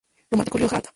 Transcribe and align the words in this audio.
Románico 0.31 0.57
Rioja 0.57 0.77
Alta 0.77 0.89